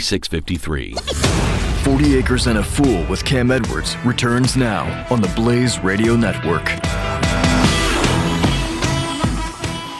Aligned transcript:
4653. 0.00 0.94
40 1.82 2.16
Acres 2.16 2.46
and 2.46 2.58
a 2.58 2.62
Fool 2.62 3.04
with 3.06 3.24
Cam 3.24 3.50
Edwards 3.50 3.96
returns 4.04 4.56
now 4.56 5.06
on 5.10 5.20
the 5.20 5.28
Blaze 5.28 5.78
Radio 5.80 6.14
Network. 6.14 6.68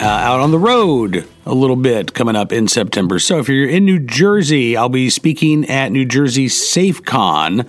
Uh, 0.00 0.04
out 0.04 0.38
on 0.38 0.52
the 0.52 0.58
road 0.58 1.26
a 1.44 1.54
little 1.54 1.74
bit 1.74 2.14
coming 2.14 2.36
up 2.36 2.52
in 2.52 2.68
September. 2.68 3.18
So 3.18 3.40
if 3.40 3.48
you're 3.48 3.68
in 3.68 3.84
New 3.84 3.98
Jersey, 3.98 4.76
I'll 4.76 4.88
be 4.88 5.10
speaking 5.10 5.68
at 5.68 5.90
New 5.90 6.04
Jersey 6.04 6.46
SafeCon 6.46 7.66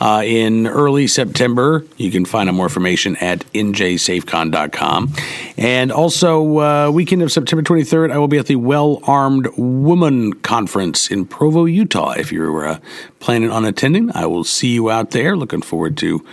uh, 0.00 0.22
in 0.24 0.66
early 0.66 1.06
September. 1.06 1.84
You 1.96 2.10
can 2.10 2.24
find 2.24 2.48
out 2.48 2.54
more 2.54 2.66
information 2.66 3.16
at 3.16 3.40
njsafecon.com. 3.52 5.12
And 5.56 5.92
also, 5.92 6.58
uh, 6.58 6.90
weekend 6.90 7.22
of 7.22 7.30
September 7.30 7.62
23rd, 7.62 8.10
I 8.10 8.18
will 8.18 8.28
be 8.28 8.38
at 8.38 8.46
the 8.46 8.56
Well 8.56 9.00
Armed 9.04 9.48
Woman 9.56 10.32
Conference 10.34 11.10
in 11.10 11.26
Provo, 11.26 11.64
Utah. 11.66 12.12
If 12.12 12.32
you're 12.32 12.66
uh, 12.66 12.78
planning 13.20 13.50
on 13.50 13.64
attending, 13.64 14.10
I 14.16 14.26
will 14.26 14.44
see 14.44 14.72
you 14.72 14.90
out 14.90 15.10
there. 15.10 15.36
Looking 15.36 15.62
forward 15.62 15.96
to 15.98 16.24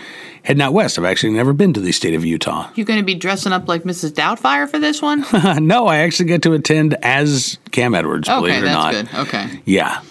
heading 0.43 0.61
out 0.61 0.71
west. 0.73 0.97
I've 0.97 1.03
actually 1.05 1.33
never 1.33 1.51
been 1.51 1.73
to 1.73 1.81
the 1.81 1.91
state 1.91 2.13
of 2.13 2.23
Utah. 2.23 2.69
You're 2.75 2.85
going 2.85 2.99
to 2.99 3.05
be 3.05 3.15
dressing 3.15 3.51
up 3.51 3.67
like 3.67 3.83
Mrs. 3.83 4.11
Doubtfire 4.11 4.69
for 4.69 4.79
this 4.79 5.01
one? 5.01 5.25
no, 5.67 5.87
I 5.87 5.97
actually 5.97 6.27
get 6.27 6.43
to 6.43 6.53
attend 6.53 6.93
as 7.03 7.57
Cam 7.71 7.93
Edwards. 7.93 8.29
Okay, 8.29 8.39
believe 8.39 8.55
it 8.55 8.57
or 8.59 8.65
that's 8.65 8.75
not. 8.75 8.91
good. 8.93 9.27
Okay, 9.27 9.61
Yeah. 9.65 10.01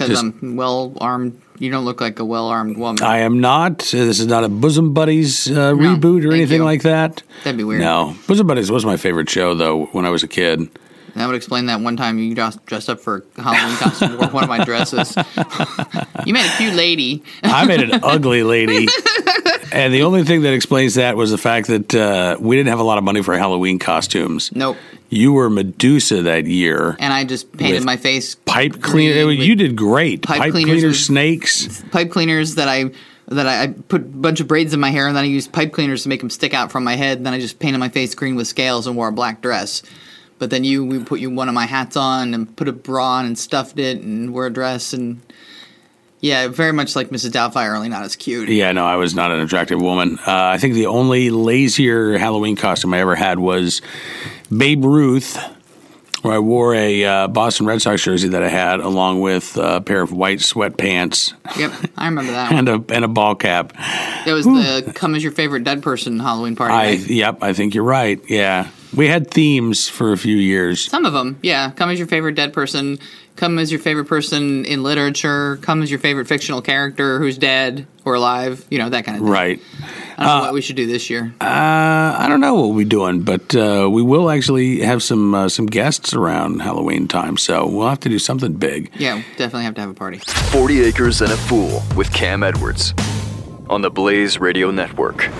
Because 0.00 0.20
I'm 0.20 0.56
well 0.56 0.94
armed. 1.00 1.40
You 1.58 1.70
don't 1.70 1.84
look 1.84 2.00
like 2.00 2.18
a 2.18 2.24
well 2.24 2.48
armed 2.48 2.78
woman. 2.78 3.02
I 3.02 3.18
am 3.18 3.40
not. 3.40 3.78
This 3.78 4.18
is 4.18 4.26
not 4.26 4.44
a 4.44 4.48
Bosom 4.48 4.94
Buddies 4.94 5.50
uh, 5.50 5.72
reboot 5.72 6.26
or 6.26 6.32
anything 6.32 6.58
you. 6.58 6.64
like 6.64 6.82
that. 6.82 7.22
That'd 7.44 7.58
be 7.58 7.64
weird. 7.64 7.82
No, 7.82 8.16
Bosom 8.26 8.46
Buddies 8.46 8.70
was 8.70 8.84
my 8.84 8.96
favorite 8.96 9.28
show 9.28 9.54
though 9.54 9.86
when 9.86 10.06
I 10.06 10.10
was 10.10 10.22
a 10.22 10.28
kid. 10.28 10.70
That 11.14 11.26
would 11.26 11.34
explain 11.34 11.66
that 11.66 11.80
one 11.80 11.96
time 11.96 12.18
you 12.18 12.34
dressed, 12.34 12.88
up 12.88 13.00
for 13.00 13.24
Halloween 13.36 13.76
costume, 13.76 14.16
wore 14.16 14.28
one 14.28 14.44
of 14.44 14.48
my 14.48 14.64
dresses. 14.64 15.16
you 16.26 16.32
made 16.32 16.46
a 16.46 16.56
cute 16.56 16.74
lady. 16.74 17.22
I 17.42 17.66
made 17.66 17.80
an 17.80 18.00
ugly 18.02 18.42
lady, 18.42 18.86
and 19.72 19.92
the 19.94 20.02
only 20.02 20.24
thing 20.24 20.42
that 20.42 20.52
explains 20.52 20.94
that 20.94 21.16
was 21.16 21.30
the 21.30 21.38
fact 21.38 21.68
that 21.68 21.94
uh, 21.94 22.36
we 22.40 22.56
didn't 22.56 22.70
have 22.70 22.78
a 22.78 22.84
lot 22.84 22.98
of 22.98 23.04
money 23.04 23.22
for 23.22 23.36
Halloween 23.36 23.78
costumes. 23.78 24.50
Nope. 24.54 24.76
You 25.08 25.32
were 25.32 25.50
Medusa 25.50 26.22
that 26.22 26.46
year. 26.46 26.96
And 26.98 27.12
I 27.12 27.24
just 27.24 27.52
painted 27.52 27.84
my 27.84 27.96
face 27.96 28.36
Pipe 28.36 28.80
cleaner. 28.80 29.30
You 29.30 29.56
did 29.56 29.76
great. 29.76 30.22
pipe 30.22 30.38
Pipe, 30.38 30.52
cleaners 30.52 30.80
cleaner 30.80 30.94
snakes. 30.94 31.82
pipe 31.90 32.10
cleaners 32.10 32.54
that 32.54 32.68
I 32.68 32.90
that 33.26 33.46
I, 33.46 33.62
I 33.62 33.66
put 33.68 34.02
a 34.02 34.04
bunch 34.04 34.40
of 34.40 34.48
braids 34.48 34.74
in 34.74 34.80
my 34.80 34.90
hair, 34.90 35.06
and 35.06 35.16
then 35.16 35.24
I 35.24 35.28
used 35.28 35.52
pipe 35.52 35.72
cleaners 35.72 36.02
to 36.02 36.08
make 36.08 36.20
them 36.20 36.30
stick 36.30 36.52
out 36.52 36.72
from 36.72 36.84
my 36.84 36.96
head. 36.96 37.18
And 37.18 37.26
then 37.26 37.32
I 37.32 37.40
just 37.40 37.58
painted 37.58 37.78
my 37.78 37.88
face 37.88 38.14
green 38.14 38.34
with 38.36 38.48
scales 38.48 38.86
and 38.86 38.96
wore 38.96 39.08
a 39.08 39.12
black 39.12 39.40
dress. 39.40 39.82
But 40.38 40.50
then 40.50 40.64
you, 40.64 40.84
we 40.84 41.02
put 41.04 41.20
you 41.20 41.30
one 41.30 41.48
of 41.48 41.54
my 41.54 41.66
hats 41.66 41.96
on 41.96 42.34
and 42.34 42.56
put 42.56 42.66
a 42.66 42.72
bra 42.72 43.18
on 43.18 43.26
and 43.26 43.38
stuffed 43.38 43.78
it 43.78 44.00
and 44.00 44.32
wore 44.32 44.46
a 44.46 44.52
dress 44.52 44.92
and 44.92 45.20
yeah, 46.20 46.48
very 46.48 46.72
much 46.72 46.94
like 46.96 47.08
Mrs. 47.10 47.30
Doubtfire, 47.30 47.74
only 47.74 47.88
not 47.88 48.02
as 48.02 48.16
cute. 48.16 48.48
Yeah, 48.48 48.72
no, 48.72 48.84
I 48.84 48.96
was 48.96 49.14
not 49.14 49.30
an 49.30 49.40
attractive 49.40 49.80
woman. 49.80 50.18
Uh, 50.18 50.24
I 50.26 50.58
think 50.58 50.74
the 50.74 50.86
only 50.86 51.30
lazier 51.30 52.18
Halloween 52.18 52.56
costume 52.56 52.92
I 52.94 53.00
ever 53.00 53.14
had 53.14 53.38
was 53.38 53.80
Babe 54.54 54.84
Ruth, 54.84 55.38
where 56.22 56.34
I 56.34 56.38
wore 56.38 56.74
a 56.74 57.04
uh, 57.04 57.28
Boston 57.28 57.64
Red 57.64 57.80
Sox 57.80 58.02
jersey 58.02 58.28
that 58.28 58.42
I 58.42 58.48
had, 58.48 58.80
along 58.80 59.22
with 59.22 59.56
a 59.56 59.80
pair 59.80 60.02
of 60.02 60.12
white 60.12 60.38
sweatpants 60.40 61.32
Yep, 61.56 61.72
I 61.96 62.04
remember 62.06 62.32
that. 62.32 62.52
and 62.52 62.68
a 62.68 62.84
and 62.90 63.04
a 63.04 63.08
ball 63.08 63.34
cap. 63.34 63.72
It 64.26 64.32
was 64.32 64.44
the 64.44 64.92
"Come 64.94 65.14
as 65.14 65.22
your 65.22 65.32
favorite 65.32 65.64
dead 65.64 65.82
person" 65.82 66.20
Halloween 66.20 66.54
party. 66.54 66.74
I 66.74 66.96
night. 66.96 67.08
yep, 67.08 67.38
I 67.42 67.54
think 67.54 67.74
you're 67.74 67.84
right. 67.84 68.20
Yeah, 68.28 68.68
we 68.94 69.08
had 69.08 69.30
themes 69.30 69.88
for 69.88 70.12
a 70.12 70.16
few 70.16 70.36
years. 70.36 70.84
Some 70.90 71.04
of 71.06 71.12
them, 71.12 71.38
yeah. 71.42 71.70
Come 71.70 71.90
as 71.90 71.98
your 71.98 72.08
favorite 72.08 72.34
dead 72.34 72.52
person. 72.52 72.98
Come 73.36 73.58
as 73.58 73.70
your 73.70 73.80
favorite 73.80 74.04
person 74.04 74.66
in 74.66 74.82
literature. 74.82 75.56
Come 75.62 75.82
as 75.82 75.90
your 75.90 76.00
favorite 76.00 76.26
fictional 76.26 76.60
character 76.60 77.18
who's 77.18 77.38
dead 77.38 77.86
or 78.04 78.14
alive. 78.14 78.66
You 78.70 78.78
know 78.78 78.90
that 78.90 79.04
kind 79.06 79.16
of 79.16 79.22
thing. 79.24 79.32
Right. 79.32 79.60
I 80.18 80.24
don't 80.24 80.36
know 80.38 80.42
what 80.42 80.52
we 80.52 80.60
should 80.60 80.76
do 80.76 80.86
this 80.86 81.08
year. 81.08 81.32
Uh, 81.40 82.16
I 82.18 82.26
don't 82.28 82.40
know 82.40 82.54
what 82.54 82.68
we'll 82.68 82.76
be 82.78 82.84
doing, 82.84 83.22
but 83.22 83.54
uh, 83.54 83.88
we 83.90 84.02
will 84.02 84.30
actually 84.30 84.80
have 84.80 85.02
some 85.02 85.34
uh, 85.34 85.48
some 85.48 85.64
guests 85.66 86.12
around 86.12 86.60
Halloween 86.60 87.08
time, 87.08 87.38
so 87.38 87.66
we'll 87.66 87.88
have 87.88 88.00
to 88.00 88.10
do 88.10 88.18
something 88.18 88.52
big. 88.54 88.90
yeah, 88.98 89.22
definitely 89.38 89.62
have 89.64 89.74
to 89.76 89.80
have 89.80 89.90
a 89.90 89.94
party. 89.94 90.18
40 90.18 90.82
Acres 90.82 91.22
and 91.22 91.32
a 91.32 91.36
Fool 91.36 91.82
with 91.96 92.12
Cam 92.12 92.42
Edwards 92.42 92.92
on 93.70 93.80
the 93.80 93.90
Blaze 93.90 94.38
Radio 94.38 94.70
Network. 94.70 95.30